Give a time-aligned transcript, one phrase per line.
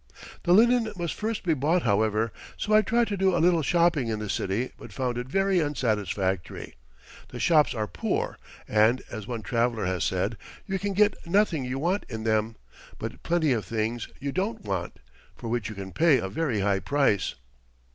[0.41, 4.07] The linen must first be bought, however, so I tried to do a little shopping
[4.07, 6.73] in the city, but found it very unsatisfactory.
[7.27, 11.77] The shops are poor, and, as one traveler has said, you can get nothing you
[11.77, 12.55] want in them,
[12.97, 14.97] but plenty of things you don't want,
[15.35, 17.35] for which you can pay a very high price.